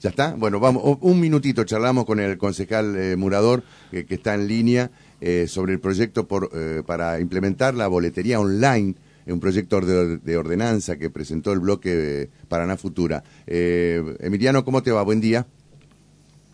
[0.00, 0.34] ¿Ya está?
[0.36, 4.90] Bueno, vamos, un minutito charlamos con el concejal eh, Murador, que está en línea,
[5.20, 8.94] eh, sobre el proyecto por, eh, para implementar la boletería online,
[9.26, 13.22] un proyecto de, ordenanza que presentó el bloque Paraná Futura.
[13.46, 15.02] Emiliano, ¿cómo te va?
[15.02, 15.46] Buen día.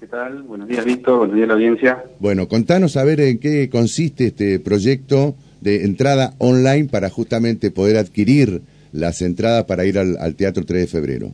[0.01, 0.43] ¿Qué tal?
[0.43, 1.19] Buenos días, Víctor.
[1.19, 2.05] Buenos días, la audiencia.
[2.19, 7.97] Bueno, contanos a ver en qué consiste este proyecto de entrada online para justamente poder
[7.97, 11.33] adquirir las entradas para ir al, Teatro 3 de Febrero.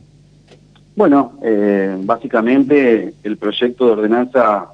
[0.95, 4.67] Bueno, eh, básicamente el proyecto de ordenanza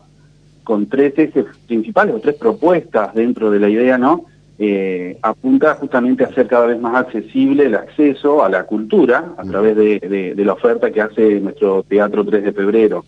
[0.64, 4.26] con tres ejes principales o tres propuestas dentro de la idea, ¿no?
[4.60, 9.44] Eh, apunta justamente a hacer cada vez más accesible el acceso a la cultura a
[9.44, 13.06] través de, de la oferta que hace nuestro Teatro 3 de Febrero.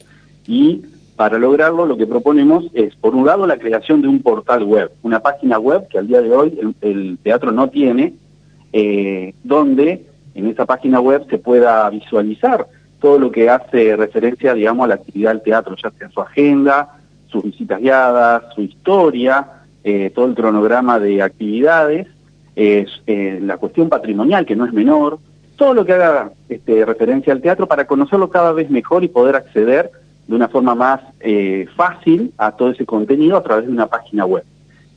[0.48, 0.84] Y
[1.20, 4.90] para lograrlo lo que proponemos es, por un lado, la creación de un portal web,
[5.04, 8.13] una página web que al día de hoy el, teatro no tiene,
[8.71, 12.68] eh, donde en esa página web se pueda visualizar
[12.99, 16.98] todo lo que hace referencia, digamos, a la actividad del teatro, ya sea su agenda,
[17.27, 19.46] sus visitas guiadas, su historia,
[19.84, 22.07] eh, todo el cronograma de actividades,
[22.55, 25.20] eh, la cuestión patrimonial, que no es menor,
[25.55, 29.35] todo lo que haga este, referencia al teatro para conocerlo cada vez mejor y poder
[29.35, 29.91] acceder
[30.27, 34.26] de una forma más eh, fácil a todo ese contenido a través de una página
[34.26, 34.43] web.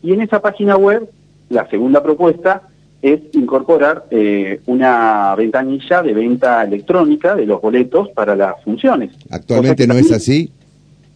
[0.02, 1.08] Y en esa página web,
[1.48, 2.62] la segunda propuesta
[3.02, 9.10] es incorporar eh, una ventanilla de venta electrónica de los boletos para las funciones.
[9.28, 10.52] ¿Actualmente no es así?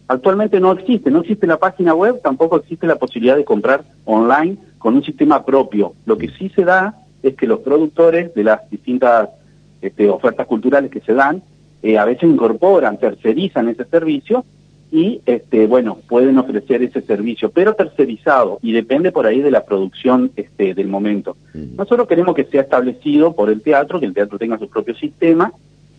[0.09, 4.57] Actualmente no existe, no existe la página web, tampoco existe la posibilidad de comprar online
[4.77, 5.93] con un sistema propio.
[6.05, 9.29] Lo que sí se da es que los productores de las distintas
[9.81, 11.41] este, ofertas culturales que se dan
[11.83, 14.45] eh, a veces incorporan, tercerizan ese servicio
[14.91, 19.65] y, este, bueno, pueden ofrecer ese servicio, pero tercerizado y depende por ahí de la
[19.65, 21.35] producción este, del momento.
[21.53, 25.51] Nosotros queremos que sea establecido por el teatro, que el teatro tenga su propio sistema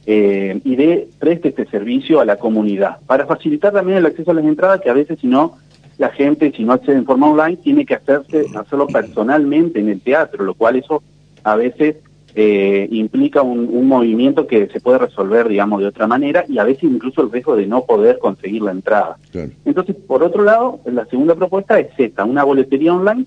[0.06, 4.34] eh, y de preste este servicio a la comunidad, para facilitar también el acceso a
[4.34, 5.58] las entradas, que a veces si no,
[5.98, 10.00] la gente, si no accede en forma online, tiene que hacerse, hacerlo personalmente en el
[10.00, 11.02] teatro, lo cual eso
[11.44, 11.96] a veces
[12.34, 16.84] eh, implica un, movimiento que se puede resolver, digamos, de otra manera y a veces
[16.84, 19.16] incluso el riesgo de no poder conseguir la entrada.
[19.64, 23.26] Entonces, por otro lado, la segunda propuesta es esta, una boletería online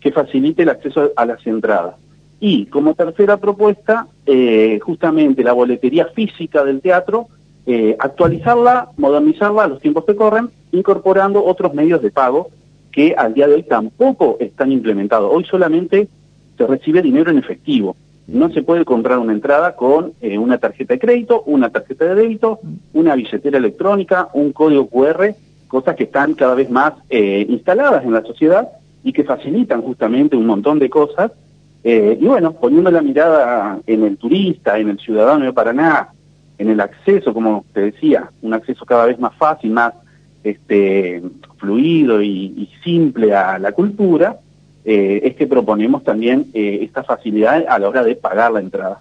[0.00, 1.94] que facilite el acceso a las entradas.
[2.40, 7.28] Y como tercera propuesta, eh, justamente la boletería física del teatro,
[7.66, 12.50] eh, actualizarla, modernizarla a los tiempos que corren, incorporando otros medios de pago
[12.90, 15.30] que al día de hoy tampoco están implementados.
[15.32, 16.08] Hoy solamente
[16.58, 17.96] se recibe dinero en efectivo.
[18.26, 22.14] No se puede comprar una entrada con eh, una tarjeta de crédito, una tarjeta de
[22.14, 22.60] débito,
[22.92, 25.34] una billetera electrónica, un código QR,
[25.66, 28.68] cosas que están cada vez más eh, instaladas en la sociedad
[29.02, 31.32] y que facilitan justamente un montón de cosas.
[31.82, 36.10] Eh, y bueno, poniendo la mirada en el turista, en el ciudadano de Paraná,
[36.58, 39.94] en el acceso, como te decía, un acceso cada vez más fácil, más
[40.44, 41.22] este,
[41.56, 44.38] fluido y simple a la cultura,
[44.84, 49.00] eh, es que proponemos también eh, esta facilidad a la hora de pagar la entrada.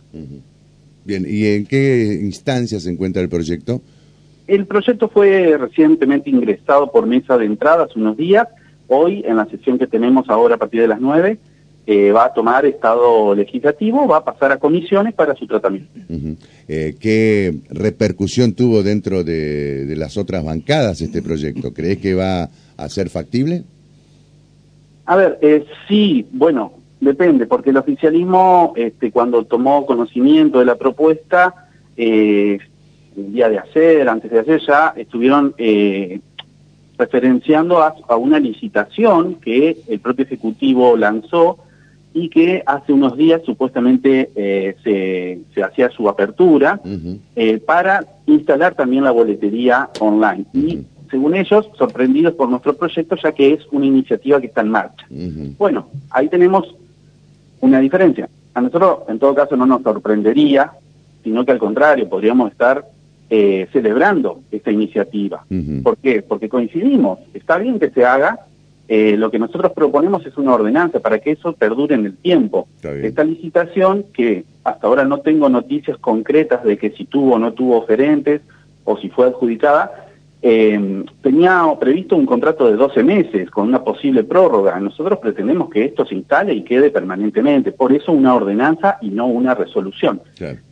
[1.03, 3.81] Bien, ¿y en qué instancia se encuentra el proyecto?
[4.45, 8.47] El proyecto fue recientemente ingresado por mesa de entrada hace unos días.
[8.87, 11.39] Hoy, en la sesión que tenemos ahora a partir de las 9,
[11.87, 15.89] eh, va a tomar estado legislativo, va a pasar a comisiones para su tratamiento.
[16.67, 21.73] ¿Qué repercusión tuvo dentro de, de las otras bancadas este proyecto?
[21.73, 23.63] ¿Crees que va a ser factible?
[25.05, 30.75] A ver, eh, sí, bueno, depende, porque el oficialismo, este, cuando tomó conocimiento de la
[30.75, 31.67] propuesta,
[31.97, 32.59] eh,
[33.17, 36.21] el día de ayer, antes de ayer ya, estuvieron eh,
[36.97, 41.57] referenciando a, una licitación que el propio Ejecutivo lanzó
[42.13, 46.79] y que hace unos días supuestamente eh, se, hacía su apertura
[47.65, 50.45] para instalar también la boletería online.
[50.53, 50.79] Y
[51.11, 55.05] según ellos, sorprendidos por nuestro proyecto, ya que es una iniciativa que está en marcha.
[55.57, 56.73] Bueno, ahí tenemos
[57.59, 58.29] una diferencia.
[58.53, 60.71] A nosotros, en todo caso, no nos sorprendería,
[61.23, 62.85] sino que al contrario, podríamos estar
[63.29, 65.45] eh, celebrando esta iniciativa.
[65.83, 66.21] ¿Por qué?
[66.21, 67.19] Porque coincidimos.
[67.33, 68.39] Está bien que se haga,
[68.87, 72.67] eh, lo que nosotros proponemos es una ordenanza para que eso perdure en el tiempo.
[72.81, 77.53] Esta licitación, que hasta ahora no tengo noticias concretas de que si tuvo o no
[77.53, 78.41] tuvo oferentes
[78.83, 80.10] o si fue adjudicada,
[80.43, 84.79] eh, tenía previsto un contrato de 12 meses con una posible prórroga.
[84.79, 89.27] Nosotros pretendemos que esto se instale y quede permanentemente, por eso una ordenanza y no
[89.27, 90.21] una resolución.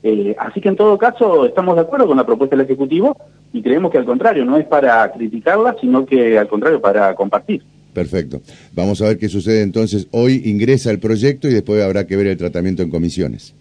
[0.02, 3.16] Eh, así que en todo caso estamos de acuerdo con la propuesta del Ejecutivo
[3.54, 7.64] y creemos que al contrario, no es para criticarla, sino que al contrario para compartir.
[7.94, 8.42] Perfecto.
[8.74, 10.08] Vamos a ver qué sucede entonces.
[10.12, 13.54] Hoy ingresa el proyecto y después habrá que ver el tratamiento en comisiones.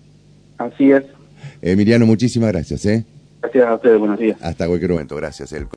[0.59, 1.05] Así es.
[1.61, 2.87] Emiliano, muchísimas gracias.
[2.87, 3.05] ¿eh?
[3.41, 4.39] Gracias a ustedes, buenos días.
[4.43, 5.53] Hasta cualquier momento, gracias.
[5.53, 5.67] El